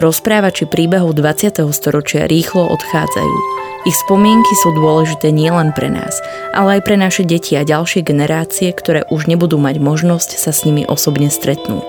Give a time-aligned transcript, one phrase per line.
[0.00, 1.60] Rozprávači príbehov 20.
[1.76, 3.36] storočia rýchlo odchádzajú.
[3.84, 6.24] Ich spomienky sú dôležité nielen pre nás,
[6.56, 10.64] ale aj pre naše deti a ďalšie generácie, ktoré už nebudú mať možnosť sa s
[10.64, 11.84] nimi osobne stretnúť.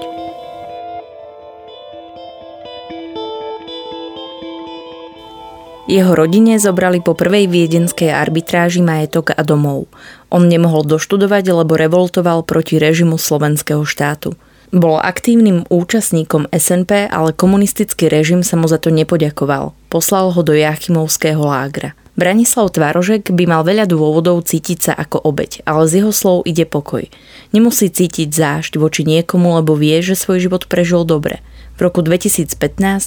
[5.88, 9.88] Jeho rodine zobrali po prvej viedenskej arbitráži majetok a domov.
[10.28, 14.36] On nemohol doštudovať, lebo revoltoval proti režimu slovenského štátu–
[14.72, 19.76] bol aktívnym účastníkom SNP, ale komunistický režim sa mu za to nepoďakoval.
[19.92, 21.92] Poslal ho do Jachimovského lágra.
[22.16, 26.68] Branislav Tvárožek by mal veľa dôvodov cítiť sa ako obeď, ale z jeho slov ide
[26.68, 27.08] pokoj.
[27.56, 31.40] Nemusí cítiť zášť voči niekomu, lebo vie, že svoj život prežil dobre.
[31.80, 32.60] V roku 2015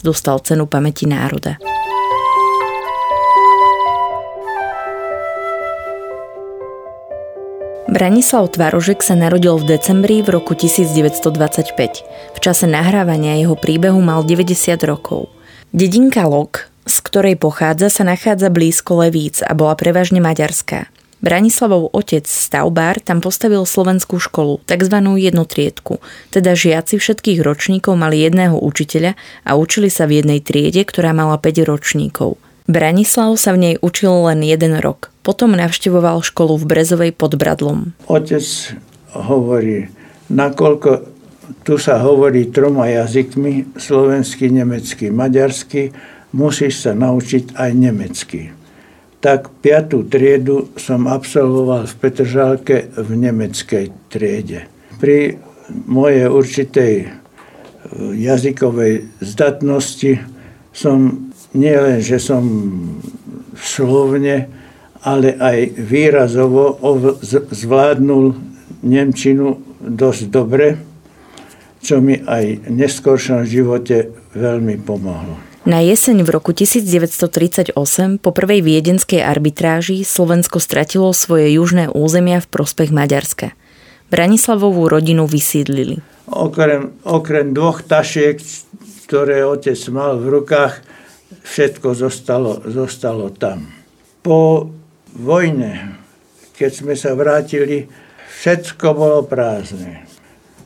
[0.03, 1.61] dostal cenu pamäti národa.
[7.85, 11.77] Branislav Tvarožek sa narodil v decembri v roku 1925.
[12.33, 15.29] V čase nahrávania jeho príbehu mal 90 rokov.
[15.69, 20.89] Dedinka Lok, z ktorej pochádza, sa nachádza blízko Levíc a bola prevažne maďarská.
[21.21, 24.97] Branislavov otec stavbár tam postavil slovenskú školu, tzv.
[25.21, 26.01] jednotriedku,
[26.33, 29.13] teda žiaci všetkých ročníkov mali jedného učiteľa
[29.45, 32.41] a učili sa v jednej triede, ktorá mala 5 ročníkov.
[32.65, 35.13] Branislav sa v nej učil len jeden rok.
[35.21, 37.93] Potom navštevoval školu v Brezovej pod Bradlom.
[38.09, 38.45] Otec
[39.13, 39.93] hovorí,
[40.33, 40.91] nakoľko
[41.61, 45.93] tu sa hovorí troma jazykmi, slovensky, nemecky, maďarsky,
[46.33, 48.57] musíš sa naučiť aj nemecky.
[49.21, 54.69] Tak piatú triedu som absolvoval v Petržálke v nemeckej triede.
[54.97, 55.37] Pri
[55.69, 56.95] mojej určitej
[58.17, 60.21] jazykovej zdatnosti
[60.73, 62.43] som nie len, že som
[63.55, 64.51] slovne,
[65.07, 66.77] ale aj výrazovo
[67.55, 68.35] zvládnul
[68.85, 70.77] Nemčinu dosť dobre,
[71.81, 75.41] čo mi aj v neskôršom živote veľmi pomohlo.
[75.65, 77.73] Na jeseň v roku 1938
[78.21, 83.57] po prvej viedenskej arbitráži Slovensko stratilo svoje južné územia v prospech Maďarska.
[84.13, 86.05] Branislavovú rodinu vysídlili.
[86.29, 88.37] Okrem, okrem dvoch tašiek,
[89.09, 90.85] ktoré otec mal v rukách,
[91.45, 93.69] všetko zostalo, zostalo tam.
[94.25, 94.65] Po
[95.13, 96.01] vojne,
[96.57, 97.85] keď sme sa vrátili,
[98.41, 100.09] všetko bolo prázdne.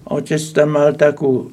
[0.08, 1.52] Otec tam mal takú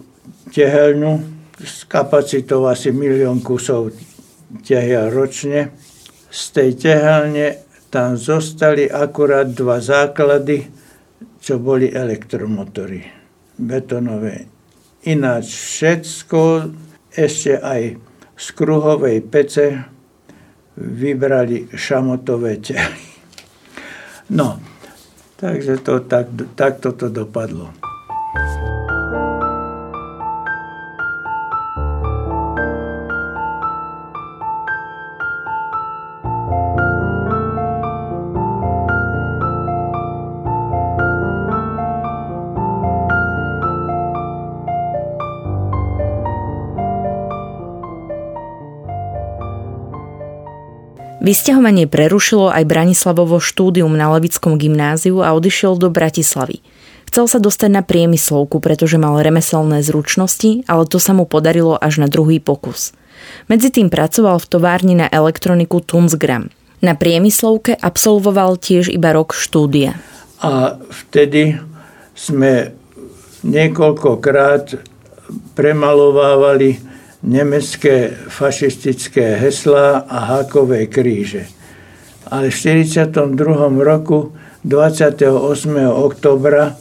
[0.53, 1.19] tehelňu
[1.59, 3.91] s kapacitou asi milión kusov
[4.63, 5.75] tehia ročne.
[6.30, 10.68] Z tej tehelne tam zostali akurát dva základy,
[11.40, 13.03] čo boli elektromotory
[13.56, 14.47] betonové.
[15.07, 16.42] Ináč všetko,
[17.16, 17.81] ešte aj
[18.38, 19.84] z kruhovej pece
[20.78, 23.03] vybrali šamotové tely.
[24.29, 24.59] No,
[25.35, 27.84] takže to tak, takto to dopadlo.
[51.25, 56.62] Vysťahovanie prerušilo aj Branislavovo štúdium na Levickom gymnáziu a odišiel do Bratislavy.
[57.10, 62.06] Chcel sa dostať na priemyslovku, pretože mal remeselné zručnosti, ale to sa mu podarilo až
[62.06, 62.94] na druhý pokus.
[63.50, 66.54] Medzi tým pracoval v továrni na elektroniku Tunsgram.
[66.86, 69.98] Na priemyslovke absolvoval tiež iba rok štúdia.
[70.45, 71.57] A vtedy
[72.13, 72.69] sme
[73.42, 74.77] niekoľkokrát
[75.57, 76.77] premalovávali
[77.25, 81.50] nemecké fašistické heslá a hákové kríže.
[82.30, 83.81] Ale v 1942.
[83.81, 85.33] roku 28.
[85.89, 86.77] oktobra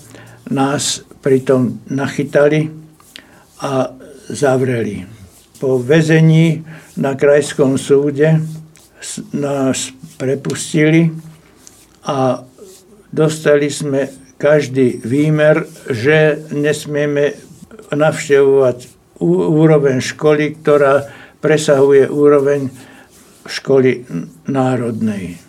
[0.52, 2.69] nás pritom nachytali
[3.61, 3.88] a
[4.29, 5.08] zavreli.
[5.61, 6.61] Po väzení
[7.00, 8.41] na krajskom súde
[9.32, 11.12] nás prepustili
[12.05, 12.44] a
[13.12, 17.32] dostali sme každý výmer, že nesmieme
[17.93, 18.94] navštevovať
[19.25, 21.09] úroveň školy, ktorá
[21.41, 22.69] presahuje úroveň
[23.49, 24.05] školy
[24.49, 25.41] národnej.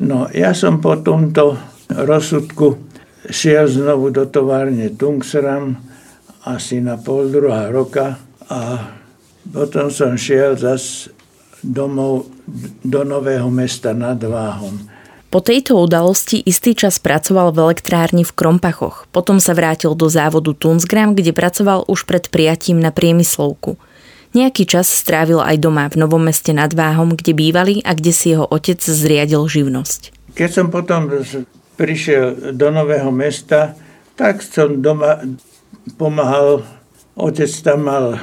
[0.00, 1.56] No, ja som po tomto
[1.92, 2.80] rozsudku
[3.28, 5.76] šiel znovu do továrne Tungsram
[6.48, 8.16] asi na pol druhá roka
[8.48, 8.60] a
[9.48, 11.08] Potom som šiel zas
[11.64, 12.28] domov
[12.84, 14.76] do Nového mesta nad Váhom.
[15.28, 19.04] Po tejto udalosti istý čas pracoval v elektrárni v Krompachoch.
[19.12, 23.76] Potom sa vrátil do závodu Tunsgram, kde pracoval už pred prijatím na priemyslovku.
[24.32, 28.32] Nejaký čas strávil aj doma v Novom meste nad Váhom, kde bývali a kde si
[28.32, 30.32] jeho otec zriadil živnosť.
[30.32, 31.12] Keď som potom
[31.76, 33.76] prišiel do Nového mesta,
[34.16, 35.28] tak som doma
[36.00, 36.64] pomáhal.
[37.20, 38.16] Otec tam mal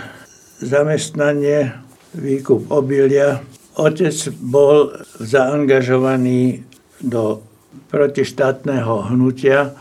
[0.58, 1.70] zamestnanie,
[2.18, 3.46] výkup obilia.
[3.78, 4.90] Otec bol
[5.22, 6.66] zaangažovaný
[7.06, 7.42] do
[7.88, 9.72] protištátneho hnutia.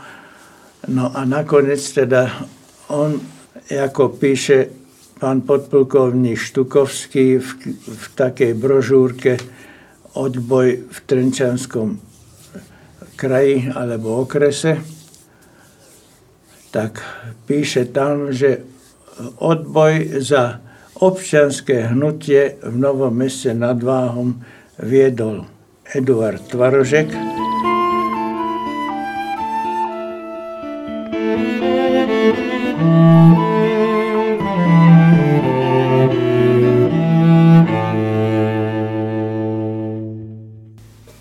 [0.87, 2.29] No a nakoniec teda
[2.87, 3.17] on,
[3.73, 4.69] ako píše
[5.17, 7.49] pán podplukovník Štukovský v,
[7.81, 9.41] v takej brožúrke
[10.15, 11.99] Odboj v Trenčanskom
[13.15, 14.79] kraji alebo okrese,
[16.71, 17.03] tak
[17.47, 18.63] píše tam, že
[19.39, 20.59] odboj za
[20.99, 24.43] občianské hnutie v Novom meste nad Váhom
[24.79, 25.54] viedol
[25.93, 27.13] Eduard Tvarožek.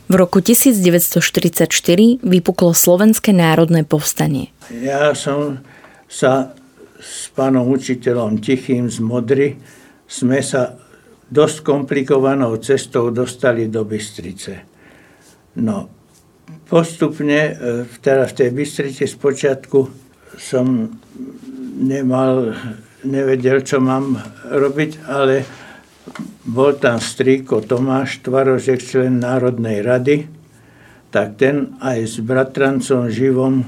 [0.09, 4.55] V roku 1944 vypuklo Slovenské národné povstanie.
[4.71, 5.61] Ja som
[6.09, 6.55] sa
[7.03, 9.59] s pánom učiteľom Tichým z Modry
[10.09, 10.79] sme sa
[11.35, 14.63] dosť komplikovanou cestou dostali do Bystrice.
[15.59, 15.91] No,
[16.71, 17.59] postupne,
[17.99, 19.79] teda v tej Bystrici spočiatku
[20.39, 20.95] som
[21.79, 22.55] nemal,
[23.03, 24.15] nevedel, čo mám
[24.47, 25.43] robiť, ale
[26.47, 30.17] bol tam strýko Tomáš Tvarožek, člen Národnej rady,
[31.11, 33.63] tak ten aj s bratrancom Živom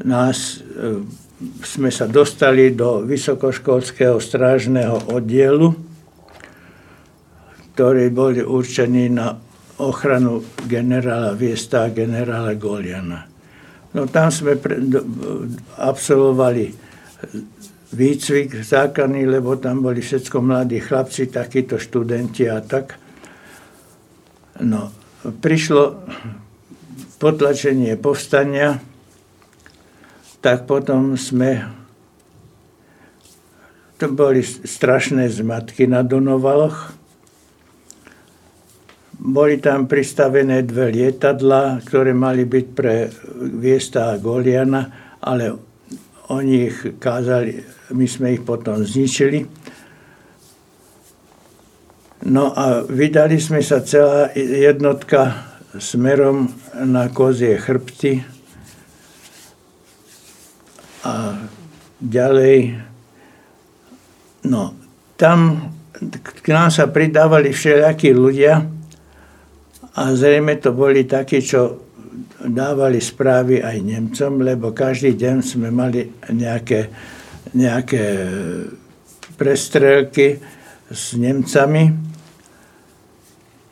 [0.00, 1.04] nás, e,
[1.64, 5.89] sme sa dostali do vysokoškolského strážneho oddielu,
[7.80, 9.32] ktorí boli určení na
[9.80, 13.24] ochranu generála Viesta a generála Goliana.
[13.96, 15.00] No tam sme pre, do,
[15.80, 16.76] absolvovali
[17.96, 23.00] výcvik základný, lebo tam boli všetko mladí chlapci, takíto študenti a tak.
[24.60, 24.92] No,
[25.24, 26.04] prišlo
[27.16, 28.76] potlačenie povstania,
[30.44, 31.64] tak potom sme
[33.96, 36.99] to boli strašné zmatky na Donovaloch.
[39.20, 43.12] Boli tam pristavené dve lietadla, ktoré mali byť pre
[43.60, 45.52] Viesta a Goliana, ale
[46.32, 47.60] oni ich kázali,
[47.92, 49.44] my sme ich potom zničili.
[52.32, 56.48] No a vydali sme sa celá jednotka smerom
[56.80, 58.24] na kozie chrbty
[61.04, 61.44] a
[62.00, 62.80] ďalej.
[64.48, 64.72] No,
[65.20, 65.68] tam
[66.00, 68.79] k nám sa pridávali všelijakí ľudia,
[69.96, 71.90] a zrejme to boli takí, čo
[72.40, 76.88] dávali správy aj Nemcom, lebo každý deň sme mali nejaké,
[77.58, 78.04] nejaké
[79.34, 80.38] prestrelky
[80.88, 81.90] s Nemcami.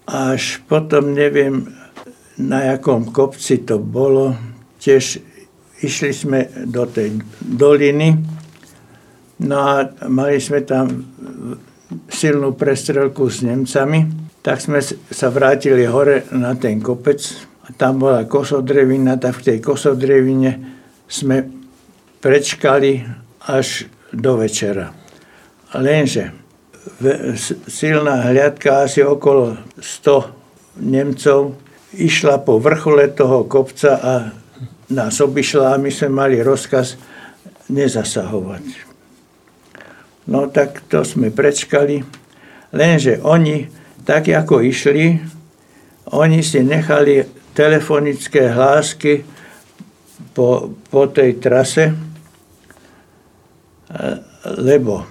[0.08, 1.68] Až potom neviem,
[2.40, 4.34] na jakom kopci to bolo.
[4.78, 5.20] Tiež
[5.82, 8.14] išli sme do tej doliny,
[9.46, 10.90] no a mali sme tam
[12.10, 14.80] silnú prestrelku s Nemcami tak sme
[15.12, 17.20] sa vrátili hore na ten kopec
[17.68, 20.56] a tam bola kosodrevina, tak v tej kosodrevine
[21.04, 21.44] sme
[22.24, 23.04] prečkali
[23.44, 24.96] až do večera.
[25.76, 26.32] Lenže
[27.68, 31.52] silná hliadka, asi okolo 100 Nemcov,
[32.00, 34.32] išla po vrchole toho kopca a
[34.88, 36.96] nás obišla a my sme mali rozkaz
[37.68, 38.64] nezasahovať.
[40.32, 42.00] No tak to sme prečkali,
[42.72, 43.76] lenže oni
[44.08, 45.20] tak ako išli,
[46.16, 49.20] oni si nechali telefonické hlásky
[50.32, 51.92] po, po tej trase,
[54.56, 55.04] lebo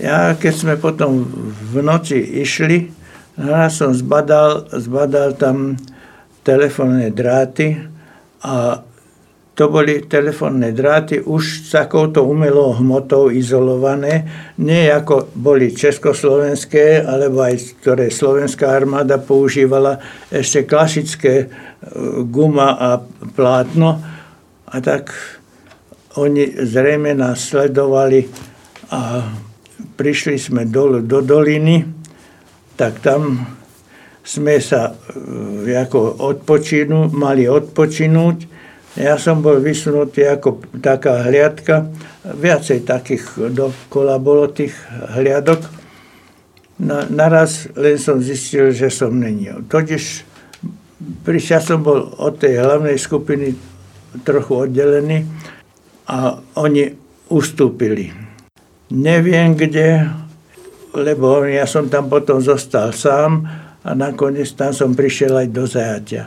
[0.00, 1.28] ja keď sme potom
[1.60, 2.88] v noci išli,
[3.36, 5.76] ja som zbadal, zbadal tam
[6.40, 7.76] telefónne dráty
[8.40, 8.80] a
[9.56, 14.28] to boli telefónne dráty už s takouto umelou hmotou izolované,
[14.60, 19.96] nie ako boli československé, alebo aj ktoré slovenská armáda používala
[20.28, 21.46] ešte klasické e,
[22.28, 22.90] guma a
[23.32, 23.96] plátno.
[24.68, 25.16] A tak
[26.20, 28.28] oni zrejme nás sledovali
[28.92, 29.24] a
[29.96, 31.80] prišli sme dolu do doliny,
[32.76, 33.40] tak tam
[34.20, 38.55] sme sa e, ako odpočinu, mali odpočinúť
[38.96, 41.92] ja som bol vysunutý ako taká hliadka,
[42.24, 44.72] viacej takých dokola bolo tých
[45.12, 45.60] hliadok.
[46.76, 49.48] Na, naraz len som zistil, že som není.
[49.48, 50.24] Totiž
[51.24, 53.56] prišiel som bol od tej hlavnej skupiny
[54.24, 55.28] trochu oddelený
[56.08, 56.92] a oni
[57.28, 58.12] ustúpili.
[58.92, 60.08] Neviem kde,
[60.96, 63.44] lebo ja som tam potom zostal sám
[63.84, 66.24] a nakoniec tam som prišiel aj do zajatia.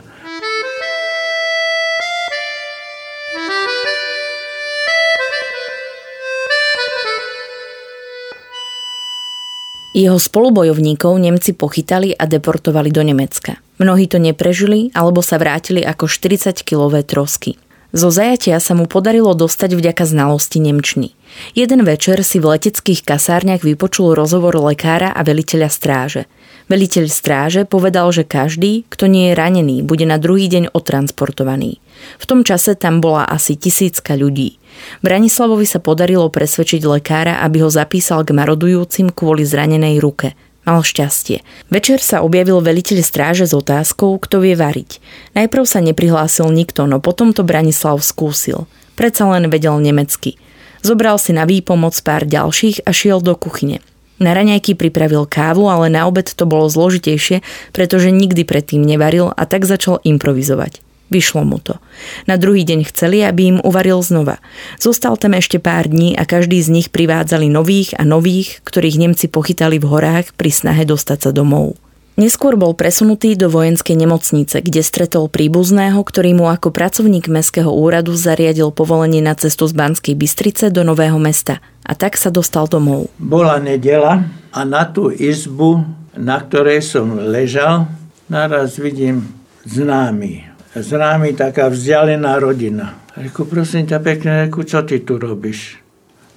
[10.00, 13.60] Jeho spolubojovníkov Nemci pochytali a deportovali do Nemecka.
[13.76, 17.60] Mnohí to neprežili alebo sa vrátili ako 40-kilové trosky.
[17.92, 21.12] Zo zajatia sa mu podarilo dostať vďaka znalosti Nemčiny.
[21.52, 26.24] Jeden večer si v leteckých kasárniach vypočul rozhovor lekára a veliteľa stráže.
[26.70, 31.82] Veliteľ stráže povedal, že každý, kto nie je ranený, bude na druhý deň odtransportovaný.
[32.22, 34.62] V tom čase tam bola asi tisícka ľudí.
[35.02, 40.38] Branislavovi sa podarilo presvedčiť lekára, aby ho zapísal k marodujúcim kvôli zranenej ruke.
[40.62, 41.42] Mal šťastie.
[41.74, 45.02] Večer sa objavil veliteľ stráže s otázkou, kto vie variť.
[45.34, 48.70] Najprv sa neprihlásil nikto, no potom to Branislav skúsil.
[48.94, 50.38] Predsa len vedel nemecky.
[50.86, 53.82] Zobral si na výpomoc pár ďalších a šiel do kuchyne.
[54.20, 57.40] Na raňajky pripravil kávu, ale na obed to bolo zložitejšie,
[57.72, 60.84] pretože nikdy predtým nevaril a tak začal improvizovať.
[61.10, 61.82] Vyšlo mu to.
[62.30, 64.38] Na druhý deň chceli, aby im uvaril znova.
[64.78, 69.26] Zostal tam ešte pár dní a každý z nich privádzali nových a nových, ktorých Nemci
[69.26, 71.74] pochytali v horách pri snahe dostať sa domov.
[72.18, 78.14] Neskôr bol presunutý do vojenskej nemocnice, kde stretol príbuzného, ktorý mu ako pracovník Mestského úradu
[78.18, 81.62] zariadil povolenie na cestu z Banskej Bystrice do Nového mesta.
[81.86, 83.08] A tak sa dostal domov.
[83.16, 85.86] Bola nedela a na tú izbu,
[86.18, 87.86] na ktorej som ležal,
[88.26, 89.30] naraz vidím
[89.64, 92.94] známy známy taká vzdialená rodina.
[93.18, 95.82] Reku, prosím ťa pekne, reku, čo ty tu robíš?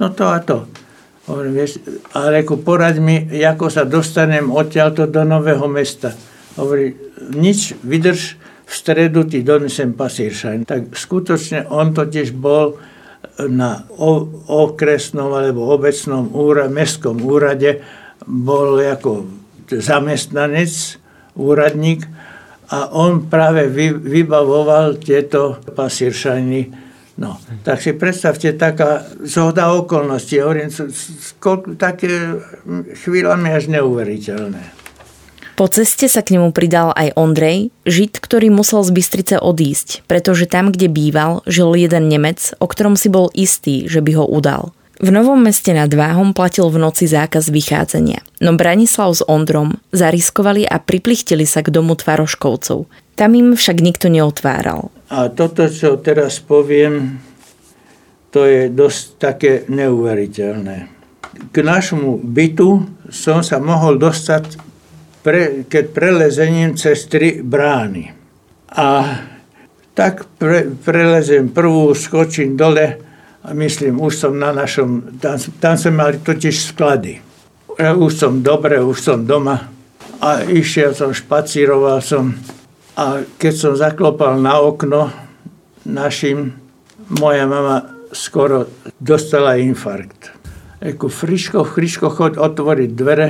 [0.02, 0.66] No to a to.
[1.24, 1.80] Hovorím, vieš,
[2.12, 6.12] a reku, poraď mi, ako sa dostanem odtiaľto do nového mesta.
[6.60, 7.00] Hovorí,
[7.32, 8.36] nič, vydrž,
[8.68, 10.68] v stredu ti donesem pasíršajn.
[10.68, 12.76] Tak skutočne on totiž bol
[13.40, 13.88] na
[14.52, 17.80] okresnom alebo obecnom úrade, mestskom úrade,
[18.28, 19.24] bol ako
[19.72, 21.00] zamestnanec,
[21.40, 22.04] úradník
[22.68, 26.83] a on práve vy, vybavoval tieto pasíršajny.
[27.14, 30.74] No, tak si predstavte, taká zhoda okolností, hovorím,
[31.78, 32.42] také
[33.06, 34.82] chvíľami až neuveriteľné.
[35.54, 40.50] Po ceste sa k nemu pridal aj Ondrej, žid, ktorý musel z Bystrice odísť, pretože
[40.50, 44.74] tam, kde býval, žil jeden Nemec, o ktorom si bol istý, že by ho udal.
[44.98, 50.66] V Novom meste nad Váhom platil v noci zákaz vychádzania, no Branislav s Ondrom zariskovali
[50.66, 52.90] a priplichtili sa k domu Tvaroškovcov.
[53.14, 54.90] Tam im však nikto neotváral.
[55.14, 57.22] A toto, čo teraz poviem,
[58.34, 60.90] to je dosť také neuveriteľné.
[61.54, 62.70] K našemu bytu
[63.14, 64.58] som sa mohol dostať,
[65.22, 68.12] pre, keď prelezením cez tri brány.
[68.74, 69.22] A
[69.94, 72.98] tak pre, prelezem prvú, skočím dole,
[73.44, 77.20] a myslím, už som na našom, tam, tam sme mali totiž sklady.
[77.76, 79.68] Už som dobre, už som doma
[80.24, 82.32] a išiel som, špacíroval som
[82.94, 85.10] a keď som zaklopal na okno
[85.86, 86.54] našim,
[87.10, 88.70] moja mama skoro
[89.02, 90.30] dostala infarkt.
[90.84, 93.30] Eku, friško, friško, chod otvoriť dvere,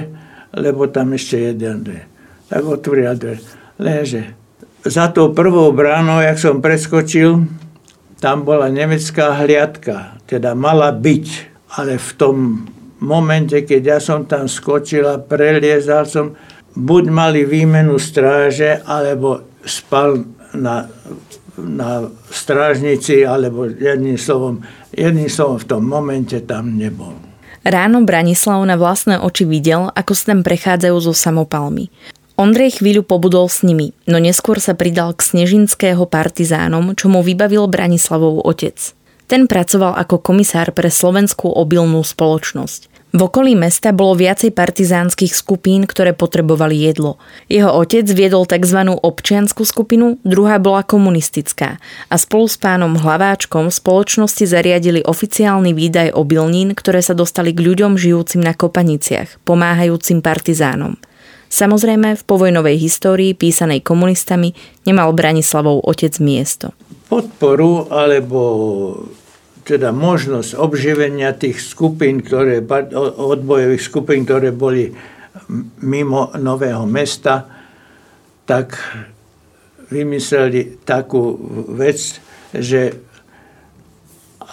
[0.57, 2.03] lebo tam ešte jeden dve.
[2.49, 3.39] Tak otvorila dvere.
[3.79, 4.35] Lenže
[4.83, 7.47] za tou prvou bránou, jak som preskočil,
[8.19, 11.27] tam bola nemecká hliadka, teda mala byť,
[11.79, 12.35] ale v tom
[12.99, 16.35] momente, keď ja som tam skočil a preliezal som,
[16.73, 20.87] buď mali výmenu stráže, alebo spal na,
[21.57, 24.61] na strážnici, alebo jedným slovom,
[24.93, 27.15] jedným slovom v tom momente tam nebol.
[27.63, 31.87] Ráno Branislav na vlastné oči videl, ako sa tam prechádzajú zo samopalmy.
[32.35, 37.69] Ondrej chvíľu pobudol s nimi, no neskôr sa pridal k snežinského partizánom, čo mu vybavil
[37.69, 38.75] Branislavov otec.
[39.29, 42.92] Ten pracoval ako komisár pre slovenskú obilnú spoločnosť.
[43.13, 47.21] V okolí mesta bolo viacej partizánskych skupín, ktoré potrebovali jedlo.
[47.45, 48.89] Jeho otec viedol tzv.
[48.89, 51.77] občianskú skupinu, druhá bola komunistická
[52.09, 58.01] a spolu s pánom Hlaváčkom spoločnosti zariadili oficiálny výdaj obilnín, ktoré sa dostali k ľuďom
[58.01, 60.97] žijúcim na kopaniciach, pomáhajúcim partizánom.
[61.53, 64.57] Samozrejme, v povojnovej histórii písanej komunistami
[64.89, 66.73] nemal Branislavov otec miesto.
[67.13, 68.41] Podporu alebo
[69.63, 72.59] teda možnosť obživenia tých skupín, ktoré,
[73.17, 74.91] odbojových skupín, ktoré boli
[75.83, 77.47] mimo Nového mesta,
[78.43, 78.75] tak
[79.87, 81.39] vymysleli takú
[81.73, 82.19] vec,
[82.51, 82.91] že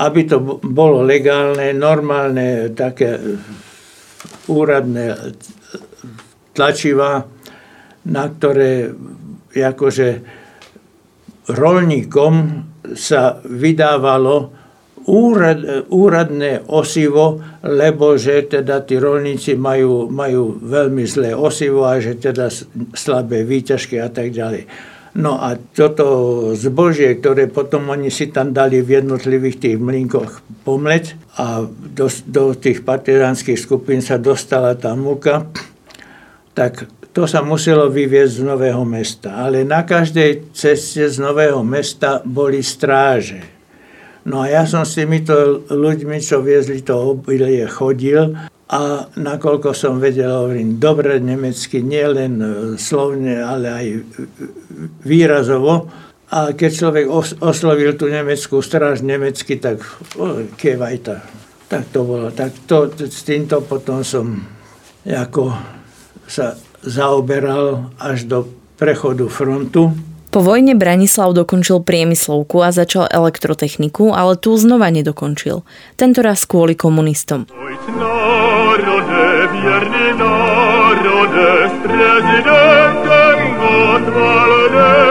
[0.01, 3.21] aby to bolo legálne, normálne, také
[4.49, 5.37] úradné
[6.57, 7.21] tlačiva,
[8.09, 8.89] na ktoré
[9.53, 10.09] akože
[11.53, 12.35] rolníkom
[12.97, 14.60] sa vydávalo
[15.11, 22.15] úrad, úradné osivo, lebo že teda tí rolníci majú, majú veľmi zlé osivo a že
[22.15, 22.47] teda
[22.95, 24.71] slabé výťažky a tak ďalej.
[25.11, 26.07] No a toto
[26.55, 32.55] zbožie, ktoré potom oni si tam dali v jednotlivých tých mlinkoch pomleť a do, do
[32.55, 35.51] tých partizánskych skupín sa dostala tá múka,
[36.55, 39.35] tak to sa muselo vyviezť z Nového mesta.
[39.35, 43.60] Ale na každej ceste z Nového mesta boli stráže.
[44.29, 48.37] No a ja som s týmito ľuďmi, čo viezli to obilie, chodil
[48.71, 52.47] a nakoľko som vedel, hovorím dobre nemecky, nielen e,
[52.79, 53.87] slovne, ale aj
[55.03, 55.91] výrazovo.
[56.31, 57.07] A keď človek
[57.43, 59.83] oslovil tú nemeckú stráž nemecky, tak
[60.55, 61.27] kevajta.
[61.67, 62.31] Tak to bolo.
[62.31, 64.39] Tak to, s týmto potom som
[65.03, 65.51] ako
[66.31, 66.55] sa
[66.87, 68.39] zaoberal až do
[68.79, 69.91] prechodu frontu.
[70.31, 75.67] Po vojne Branislav dokončil priemyslovku a začal elektrotechniku, ale tu znova nedokončil.
[75.99, 77.51] Tento raz kvôli komunistom.
[83.91, 85.10] On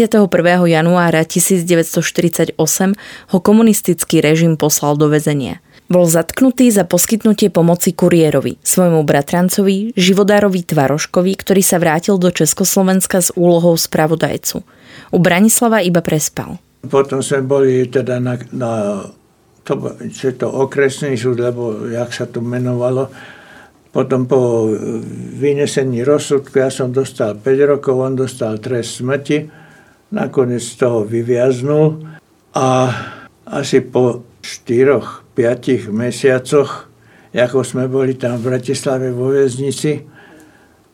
[0.00, 0.64] 31.
[0.64, 2.56] januára 1948
[3.28, 5.60] ho komunistický režim poslal do väzenia.
[5.92, 13.20] Bol zatknutý za poskytnutie pomoci kuriérovi, svojmu bratrancovi, živodárovi Tvaroškovi, ktorý sa vrátil do Československa
[13.20, 14.64] s úlohou spravodajcu.
[15.12, 16.56] U Branislava iba prespal.
[16.80, 19.04] Potom sme boli teda na, na
[19.68, 23.12] to, čo to okresný súd, lebo jak sa to menovalo,
[23.92, 24.70] potom po
[25.36, 27.44] vynesení rozsudku ja som dostal 5
[27.76, 29.59] rokov, on dostal trest smrti
[30.10, 32.02] nakoniec z toho vyviaznul
[32.54, 32.90] a
[33.46, 36.90] asi po 4-5 mesiacoch,
[37.30, 40.02] ako sme boli tam v Bratislave vo väznici,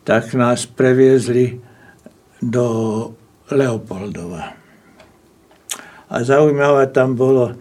[0.05, 1.57] tak nás previezli
[2.39, 2.65] do
[3.49, 4.53] Leopoldova.
[6.07, 7.57] A zaujímavé tam bolo,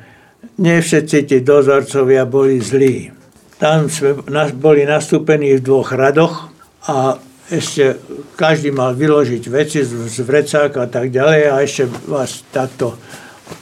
[0.60, 3.10] nie všetci tí dozorcovia boli zlí.
[3.56, 4.22] Tam sme
[4.54, 6.52] boli nastúpení v dvoch radoch
[6.86, 8.02] a ešte
[8.34, 12.98] každý mal vyložiť veci z, z vrecák a tak ďalej a ešte vás takto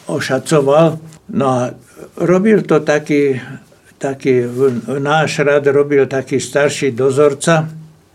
[0.08, 0.96] ošacoval.
[1.36, 1.60] No a
[2.20, 3.36] robil to taký,
[4.00, 4.48] taký
[5.00, 7.68] náš rad robil taký starší dozorca,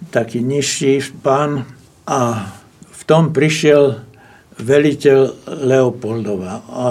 [0.09, 1.65] taký nižší pán
[2.09, 2.49] a
[2.89, 4.01] v tom prišiel
[4.59, 5.19] veliteľ
[5.69, 6.53] Leopoldova.
[6.67, 6.85] A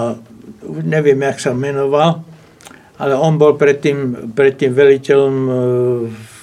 [0.83, 2.23] neviem, jak sa menoval,
[2.99, 5.51] ale on bol predtým, predtým veliteľom e,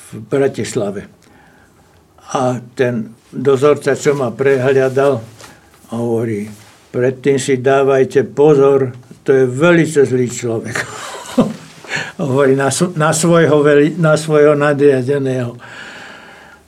[0.06, 1.15] v Bratislave.
[2.34, 5.22] A ten dozorca, čo ma prehľadal,
[5.94, 6.50] hovorí,
[6.90, 8.90] predtým si dávajte pozor,
[9.22, 10.76] to je veľmi zlý človek.
[12.22, 13.62] hovorí na, na, svojho,
[14.00, 15.54] na svojho nadriadeného.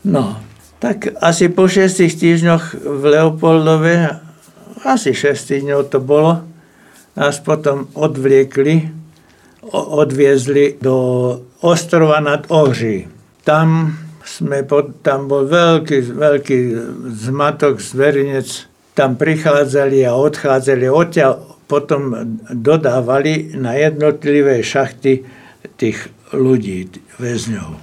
[0.06, 0.38] No,
[0.78, 3.94] tak asi po šestých týždňoch v Leopoldove,
[4.86, 6.46] asi 6 týždňov to bolo,
[7.18, 8.86] nás potom odvliekli,
[9.74, 10.94] odviezli do
[11.60, 13.10] ostrova nad Ohří.
[13.42, 16.58] Tam sme pod, tam bol veľký, veľký
[17.16, 22.16] zmatok, zverinec, tam prichádzali a odchádzali, odtiaľ potom
[22.52, 25.24] dodávali na jednotlivé šachty
[25.80, 27.80] tých ľudí, väzňov.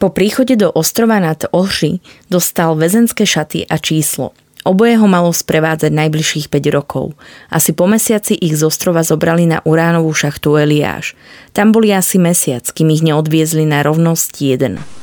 [0.00, 2.00] Po príchode do ostrova nad Ohři
[2.32, 4.32] dostal väzenské šaty a číslo.
[4.60, 7.16] Oboje ho malo sprevádzať najbližších 5 rokov.
[7.48, 11.16] Asi po mesiaci ich z ostrova zobrali na uránovú šachtu Eliáš.
[11.56, 14.99] Tam boli asi mesiac, kým ich neodviezli na rovnosť 1.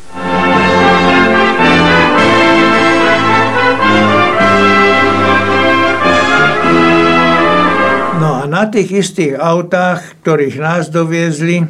[8.58, 11.62] na tých istých autách, ktorých nás doviezli,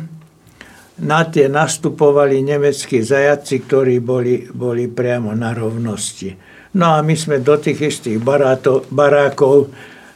[1.03, 6.31] na tie nastupovali nemeckí zajaci, ktorí boli, boli priamo na rovnosti.
[6.79, 9.67] No a my sme do tých istých baráto, barákov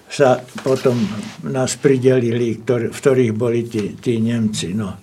[0.08, 0.96] sa potom
[1.44, 4.72] nás pridelili, ktorý, v ktorých boli tí, tí Nemci.
[4.72, 4.96] No.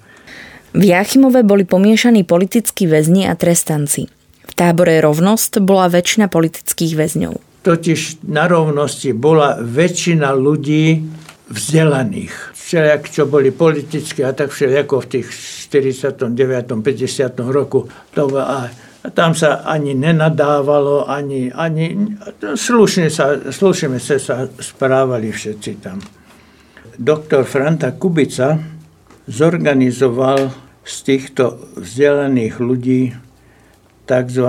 [0.72, 4.08] V Jachimove boli pomiešaní politickí väzni a trestanci.
[4.48, 7.34] V tábore Rovnosť bola väčšina politických väzňov.
[7.64, 11.04] Totiž na rovnosti bola väčšina ľudí,
[11.48, 12.52] vzdelaných.
[12.52, 15.28] všelijak, čo boli politické a tak všelijako v tých
[15.72, 16.28] 49.
[16.84, 16.84] 50.
[17.48, 17.88] roku.
[18.12, 18.68] To, a
[19.16, 26.02] tam sa ani nenadávalo, ani, ani slušne, sa, slušne sa, sa správali všetci tam.
[26.98, 28.58] Doktor Franta Kubica
[29.28, 30.50] zorganizoval
[30.82, 33.02] z týchto vzdelaných ľudí
[34.08, 34.46] tzv.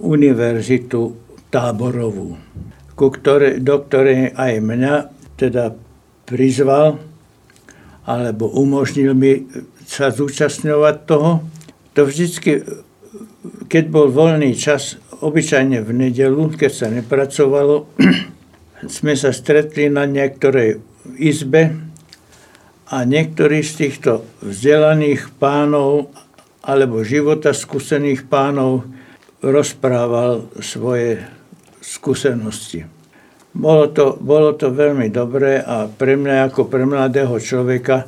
[0.00, 1.02] univerzitu
[1.50, 2.38] táborovú,
[2.94, 4.94] ku ktorej, do ktorej aj mňa
[5.34, 5.83] teda
[6.28, 7.00] prizval
[8.04, 9.48] alebo umožnil mi
[9.88, 11.40] sa zúčastňovať toho.
[11.96, 12.64] To vždycky,
[13.68, 17.88] keď bol voľný čas, obyčajne v nedelu, keď sa nepracovalo,
[19.00, 20.84] sme sa stretli na niektorej
[21.16, 21.72] izbe
[22.92, 26.12] a niektorí z týchto vzdelaných pánov
[26.64, 28.84] alebo života skúsených pánov
[29.44, 31.20] rozprával svoje
[31.80, 32.93] skúsenosti.
[33.54, 38.02] Bolo to, bolo to veľmi dobré a pre mňa ako pre mladého človeka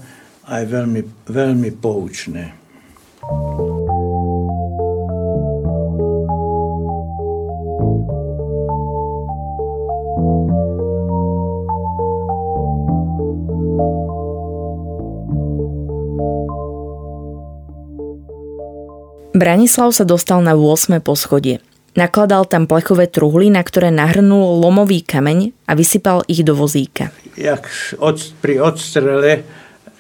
[0.51, 2.51] aj veľmi, veľmi poučné.
[19.37, 20.99] Branislav sa dostal na 8.
[21.05, 21.61] poschodie.
[21.97, 27.09] Nakladal tam plechové truhly, na ktoré nahrnul lomový kameň a vysypal ich do vozíka.
[27.41, 27.65] Jak
[27.97, 29.49] od, pri odstrele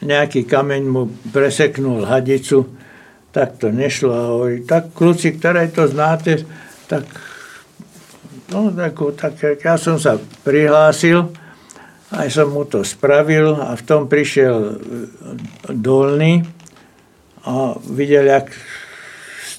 [0.05, 2.69] nejaký kameň mu preseknul hadicu,
[3.33, 6.45] tak to nešlo a hovorí, tak kľúci, ktoré to znáte,
[6.85, 7.09] tak,
[8.53, 11.33] no, tak, tak ja som sa prihlásil,
[12.13, 14.79] aj som mu to spravil a v tom prišiel
[15.73, 16.45] dolný
[17.45, 18.53] a videl, jak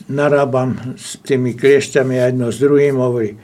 [0.07, 3.35] narábam s tými kliešťami jedno s druhým, hovorí,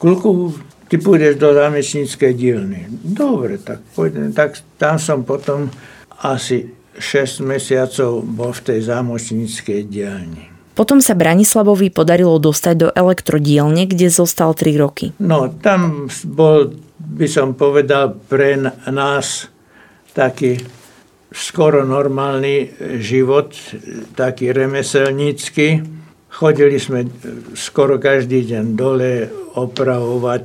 [0.00, 0.56] kluku,
[0.88, 2.88] ty pôjdeš do zámečníckej dielny.
[3.04, 4.32] Dobre, tak pôjdem.
[4.32, 5.68] Tak tam som potom
[6.24, 10.44] asi 6 mesiacov bol v tej zámočníckej dielni.
[10.76, 15.06] Potom sa Branislavovi podarilo dostať do elektrodielne, kde zostal 3 roky.
[15.20, 18.60] No, tam bol, by som povedal, pre
[18.92, 19.48] nás
[20.12, 20.60] taký
[21.32, 23.56] skoro normálny život,
[24.16, 25.84] taký remeselnícky
[26.36, 27.08] Chodili sme
[27.56, 29.24] skoro každý deň dole
[29.56, 30.44] opravovať,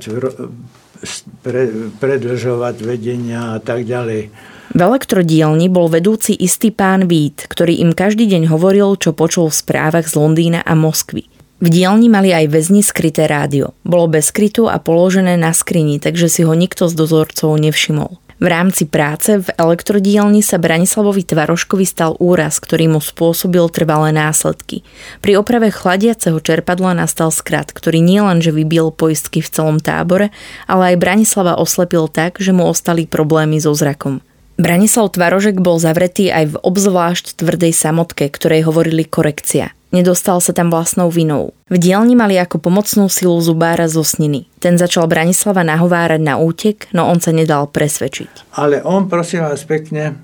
[1.99, 4.31] predlžovať vedenia a tak ďalej.
[4.71, 9.59] V elektrodielni bol vedúci istý pán Vít, ktorý im každý deň hovoril, čo počul v
[9.59, 11.27] správach z Londýna a Moskvy.
[11.59, 13.75] V dielni mali aj väzni skryté rádio.
[13.83, 18.17] Bolo bez skrytu a položené na skrini, takže si ho nikto z dozorcov nevšimol.
[18.41, 24.81] V rámci práce v elektrodielni sa Branislavovi Tvaroškovi stal úraz, ktorý mu spôsobil trvalé následky.
[25.21, 30.33] Pri oprave chladiaceho čerpadla nastal skrat, ktorý nielenže vybil poistky v celom tábore,
[30.65, 34.25] ale aj Branislava oslepil tak, že mu ostali problémy so zrakom.
[34.61, 40.71] Branislav Tvarožek bol zavretý aj v obzvlášť tvrdej samotke, ktorej hovorili korekcia– Nedostal sa tam
[40.71, 41.51] vlastnou vinou.
[41.67, 44.47] V dielni mali ako pomocnú silu zubára zo sniny.
[44.63, 48.55] Ten začal Branislava nahovárať na útek, no on sa nedal presvedčiť.
[48.55, 50.15] Ale on, prosím vás pekne,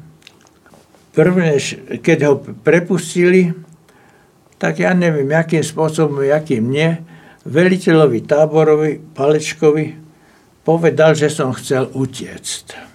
[1.12, 1.60] prvne,
[2.00, 3.52] keď ho prepustili,
[4.56, 7.04] tak ja neviem, akým spôsobom, akým nie,
[7.44, 9.86] veliteľovi táborovi Palečkovi
[10.64, 12.87] povedal, že som chcel utiecť.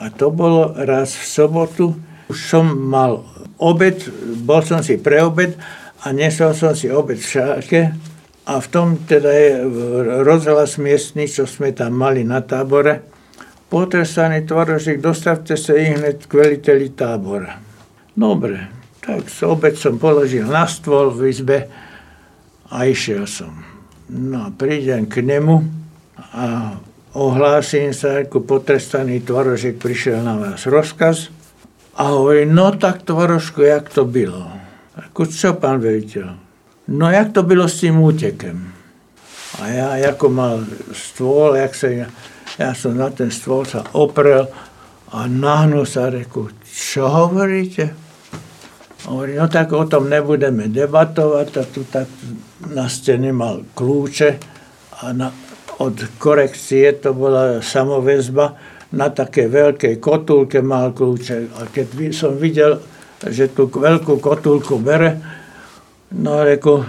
[0.00, 1.86] A to bolo raz v sobotu.
[2.26, 3.22] Už som mal
[3.56, 4.02] obed,
[4.44, 5.56] bol som si pre obed
[6.04, 7.80] a nesol som si obed v šáke
[8.46, 9.50] a v tom teda je
[10.22, 13.02] rozhlas miestny, čo sme tam mali na tábore.
[13.66, 17.58] Potrestaný tvorožik, dostavte sa ich hneď k veliteli tábora.
[18.14, 18.70] Dobre,
[19.02, 21.58] tak obed som položil na stôl v izbe
[22.70, 23.50] a išiel som.
[24.06, 25.66] No a prídem k nemu
[26.34, 26.78] a
[27.16, 31.32] ohlásim sa, ako potrestaný tvorožik prišiel na vás rozkaz
[31.96, 34.44] a hovorí, no tak tvorožko, jak to bylo?
[34.96, 36.36] Ako čo, pán veliteľ?
[36.92, 38.76] No jak to bylo s tým útekem?
[39.56, 40.60] A ja, ako mal
[40.92, 41.88] stôl, jak sa,
[42.60, 44.52] ja, som na ten stôl sa oprel
[45.08, 47.96] a nahnul sa reku, čo hovoríte?
[49.08, 51.48] Hovorí, no tak o tom nebudeme debatovať.
[51.56, 52.10] A tu tak
[52.68, 54.30] na stene mal kľúče
[55.00, 55.32] a na,
[55.76, 58.56] od korekcie to bola samovezba
[58.96, 61.52] na také veľkej kotulke mal kľúče.
[61.60, 61.86] A keď
[62.16, 62.80] som videl,
[63.20, 65.20] že tú veľkú kotulku bere,
[66.16, 66.80] no reku,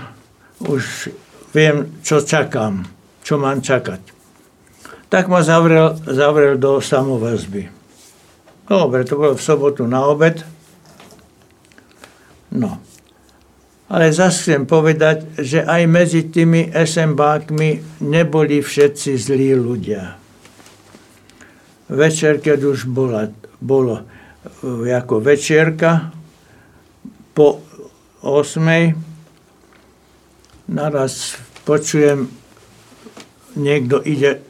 [0.63, 1.12] už
[1.52, 2.86] viem, čo čakám,
[3.26, 4.15] čo mám čakať.
[5.08, 7.71] Tak ma zavrel, zavrel do samovezby.
[8.67, 10.43] Dobre, to bolo v sobotu na obed.
[12.52, 12.84] No.
[13.88, 20.28] Ale zase chcem povedať, že aj medzi tými SMBákmi neboli všetci zlí ľudia
[21.89, 23.32] večer, keď už bola,
[23.63, 24.04] bolo
[24.84, 26.12] ako večierka
[27.32, 27.63] po
[28.23, 28.95] 8.
[30.67, 32.28] Naraz počujem,
[33.56, 34.43] niekto ide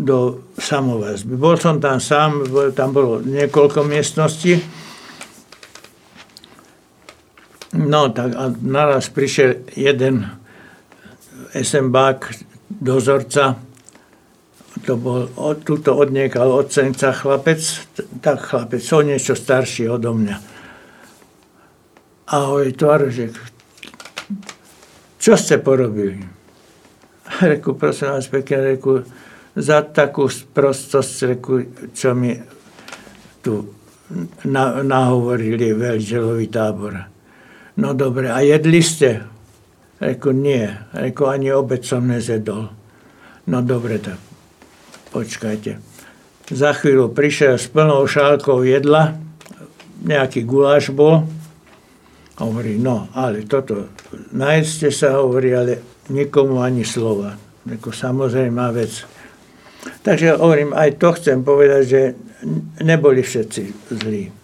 [0.00, 1.36] do samoväzby.
[1.36, 2.44] Bol som tam sám,
[2.76, 4.60] tam bolo niekoľko miestností.
[7.70, 10.26] No tak a naraz prišiel jeden
[11.54, 12.34] SMBák,
[12.66, 13.58] dozorca,
[14.86, 17.62] to bol od, tuto odniekal od senca chlapec,
[18.22, 20.36] tak chlapec, o niečo starší odo mňa.
[22.30, 23.34] Ahoj, tvarožek,
[25.20, 26.22] čo ste porobili?
[27.42, 29.06] Reku, prosím vás pekne, reku,
[29.54, 31.54] za takú prostosť, reku,
[31.94, 32.34] čo mi
[33.44, 33.68] tu
[34.46, 37.19] na, nahovorili veľželový tábor.
[37.80, 39.24] No dobre, a jedli ste?
[39.96, 40.68] Reku, nie.
[40.92, 42.68] Reku, ani obed som nezedol.
[43.48, 44.20] No dobre, tak
[45.16, 45.80] počkajte.
[46.52, 49.16] Za chvíľu prišiel s plnou šálkou jedla,
[50.04, 51.24] nejaký guláš bol,
[52.36, 53.88] hovorí, no, ale toto,
[54.32, 55.80] najedzte sa, hovorí, ale
[56.12, 57.40] nikomu ani slova.
[57.64, 59.08] Reku, samozrejme vec.
[60.04, 62.00] Takže hovorím, aj to chcem povedať, že
[62.84, 64.39] neboli všetci zlí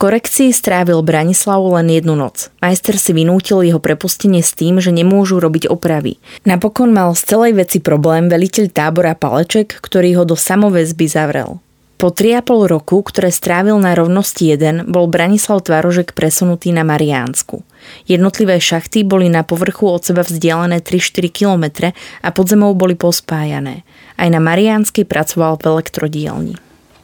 [0.00, 2.48] korekcii strávil Branislavu len jednu noc.
[2.64, 6.16] Majster si vynútil jeho prepustenie s tým, že nemôžu robiť opravy.
[6.48, 11.60] Napokon mal z celej veci problém veliteľ tábora Paleček, ktorý ho do samoväzby zavrel.
[12.00, 17.60] Po 3,5 roku, ktoré strávil na rovnosti 1, bol Branislav Tvarožek presunutý na Mariánsku.
[18.08, 21.92] Jednotlivé šachty boli na povrchu od seba vzdialené 3-4 km
[22.24, 23.84] a pod zemou boli pospájané.
[24.16, 26.54] Aj na Mariánskej pracoval v elektrodielni.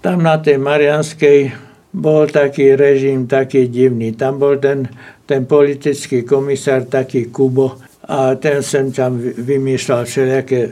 [0.00, 1.65] Tam na tej Mariánskej
[1.96, 4.12] bol taký režim taký divný.
[4.12, 4.84] Tam bol ten,
[5.24, 10.70] ten politický komisár taký Kubo a ten sem tam vymýšľal všelijaké, e,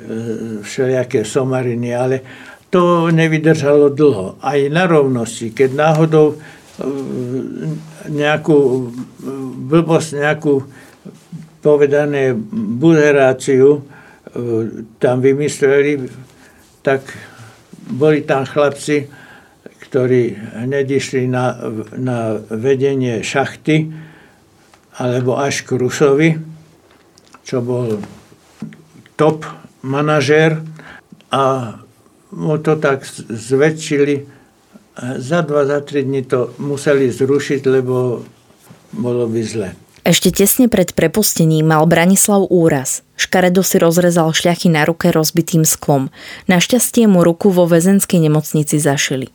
[0.61, 2.17] všelijaké somariny, ale
[2.69, 4.37] to nevydržalo dlho.
[4.45, 6.37] Aj na rovnosti, keď náhodou e,
[8.13, 8.81] nejakú e,
[9.65, 10.55] blbosť, nejakú
[11.65, 12.37] povedané
[12.77, 13.89] buzeráciu
[14.99, 16.11] tam vymysleli,
[16.83, 17.07] tak
[17.87, 19.07] boli tam chlapci,
[19.89, 21.57] ktorí hneď išli na,
[21.95, 23.93] na vedenie šachty
[24.95, 26.31] alebo až k Rusovi,
[27.45, 28.01] čo bol
[29.19, 29.45] top
[29.85, 30.63] manažér
[31.31, 31.77] a
[32.35, 34.27] mu to tak zväčšili.
[35.19, 38.23] Za dva, za tri dní to museli zrušiť, lebo
[38.95, 39.71] bolo by zle.
[40.05, 43.03] Ešte tesne pred prepustením mal Branislav úraz.
[43.17, 46.13] Škaredo si rozrezal šľachy na ruke rozbitým sklom.
[46.47, 49.33] Našťastie mu ruku vo väzenskej nemocnici zašili.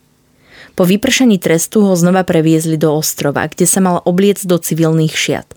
[0.74, 5.48] Po vypršaní trestu ho znova previezli do ostrova, kde sa mal obliec do civilných šiat.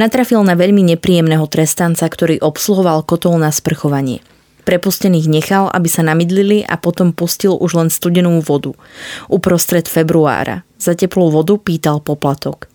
[0.00, 4.24] Natrafil na veľmi nepríjemného trestanca, ktorý obsluhoval kotol na sprchovanie.
[4.66, 8.74] Prepustených nechal, aby sa namydlili a potom pustil už len studenú vodu.
[9.30, 10.66] Uprostred februára.
[10.74, 12.66] Za teplú vodu pýtal poplatok.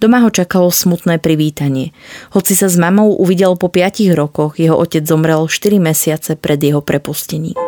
[0.00, 1.92] Doma ho čakalo smutné privítanie.
[2.32, 6.80] Hoci sa s mamou uvidel po 5 rokoch, jeho otec zomrel 4 mesiace pred jeho
[6.80, 7.58] prepustením.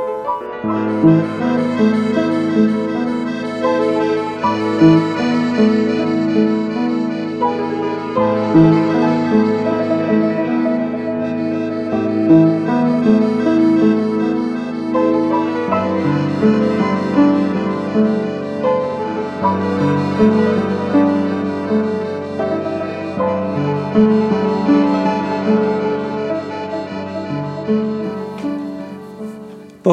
[4.82, 4.90] Po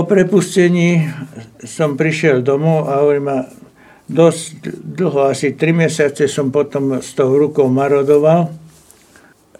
[0.07, 1.09] prepustení
[1.65, 3.29] som prišiel domov a hovorím,
[4.09, 8.49] dosť dlho, asi 3 mesiace som potom s tou rukou marodoval.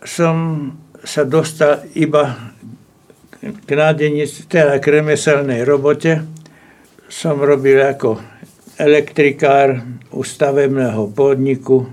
[0.02, 0.36] Som
[1.06, 2.50] sa dostal iba
[3.40, 6.26] k nádenici, teda k remeselnej robote.
[7.08, 8.18] Som robil ako
[8.76, 11.86] elektrikár u stavebného podniku.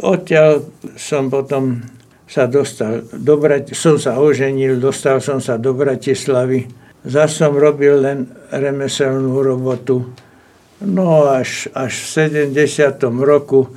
[0.00, 0.64] Odtiaľ
[0.96, 1.84] som potom
[2.24, 6.64] sa dostal do Brat- som sa oženil, dostal som sa do Bratislavy.
[7.04, 10.06] Zas som robil len remeselnú robotu
[10.82, 12.06] No až, až v
[12.50, 12.98] 70.
[13.22, 13.70] roku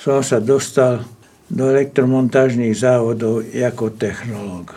[0.00, 1.04] som sa dostal
[1.52, 4.72] do elektromontážnych závodov ako technológ.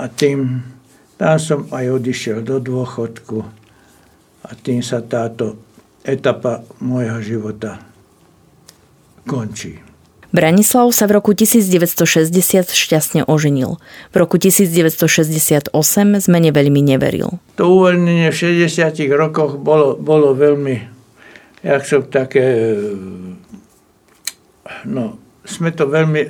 [0.00, 0.64] A tým,
[1.20, 3.44] tam som aj odišiel do dôchodku
[4.44, 5.60] a tým sa táto
[6.00, 7.76] etapa môjho života
[9.28, 9.85] končí.
[10.36, 13.80] Branislav sa v roku 1960 šťastne oženil.
[14.12, 15.72] V roku 1968
[16.20, 17.40] zmene veľmi neveril.
[17.56, 18.68] To uvoľnenie v 60
[19.16, 20.76] rokoch bolo, bolo veľmi,
[21.64, 22.76] jak som také,
[24.84, 25.16] no,
[25.48, 26.28] sme to veľmi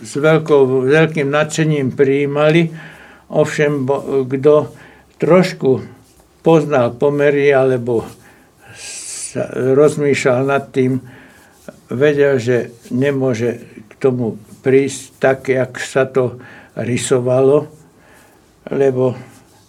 [0.00, 2.72] s veľkou, veľkým nadšením prijímali.
[3.28, 3.84] Ovšem,
[4.32, 4.72] kto
[5.20, 5.84] trošku
[6.40, 8.08] poznal pomery alebo
[8.80, 11.04] sa rozmýšľal nad tým,
[11.92, 16.40] vedel, že nemôže k tomu prísť tak, jak sa to
[16.78, 17.68] rysovalo,
[18.72, 19.14] lebo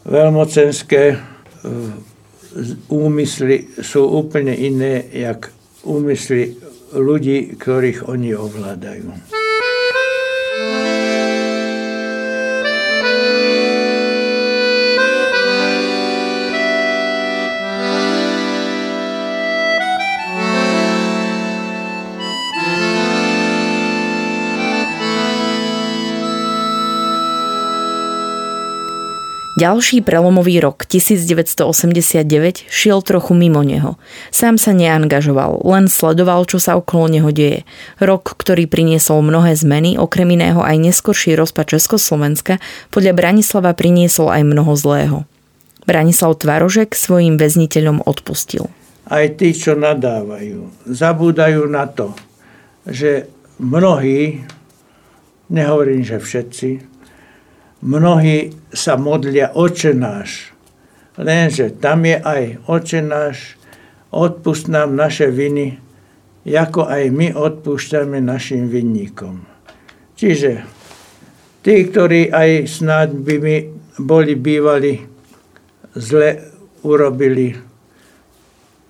[0.08, 1.18] veľmocenské e,
[2.88, 5.52] úmysly sú úplne iné, jak
[5.84, 6.56] úmysly
[6.94, 9.43] ľudí, ktorých oni ovládajú.
[29.54, 32.26] Ďalší prelomový rok 1989
[32.74, 34.02] šiel trochu mimo neho.
[34.34, 37.62] Sám sa neangažoval, len sledoval, čo sa okolo neho deje.
[38.02, 42.58] Rok, ktorý priniesol mnohé zmeny, okrem iného aj neskorší rozpad Československa,
[42.90, 45.18] podľa Branislava priniesol aj mnoho zlého.
[45.86, 48.74] Branislav Tvarožek svojim väzniteľom odpustil.
[49.06, 52.10] Aj tí, čo nadávajú, zabúdajú na to,
[52.90, 53.30] že
[53.62, 54.42] mnohí,
[55.54, 56.93] nehovorím, že všetci,
[57.84, 60.56] mnohí sa modlia oče náš.
[61.20, 63.60] Lenže tam je aj oče náš,
[64.10, 65.78] odpust nám naše viny,
[66.48, 69.46] ako aj my odpúšťame našim vinníkom.
[70.18, 70.64] Čiže
[71.62, 73.58] tí, ktorí aj snáď by mi
[74.00, 75.06] boli bývali,
[75.94, 76.42] zle
[76.82, 77.54] urobili,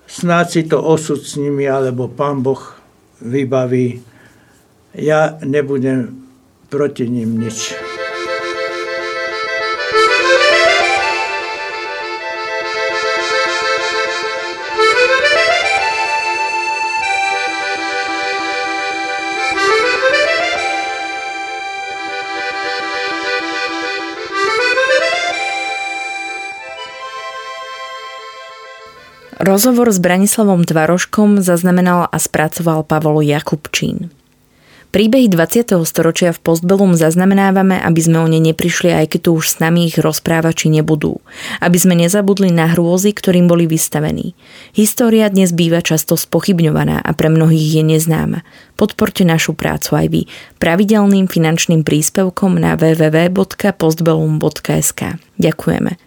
[0.08, 2.62] snáď si to osud s nimi, alebo pán Boh
[3.20, 4.00] vybaví.
[4.96, 6.24] Ja nebudem
[6.70, 7.83] proti ním nič.
[29.44, 34.08] Rozhovor s Branislavom Tvaroškom zaznamenal a spracoval Pavol Jakubčín.
[34.96, 35.84] Príbehy 20.
[35.84, 39.92] storočia v Postbelum zaznamenávame, aby sme o ne neprišli, aj keď tu už s nami
[39.92, 41.20] ich rozprávači nebudú.
[41.60, 44.32] Aby sme nezabudli na hrôzy, ktorým boli vystavení.
[44.72, 48.48] História dnes býva často spochybňovaná a pre mnohých je neznáma.
[48.80, 50.32] Podporte našu prácu aj vy
[50.64, 55.20] pravidelným finančným príspevkom na www.postbellum.sk.
[55.36, 56.03] Ďakujeme.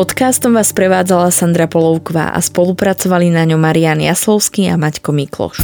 [0.00, 5.60] Podcastom vás prevádzala Sandra Polovková a spolupracovali na ňom Marian Jaslovský a Maťko Mikloš.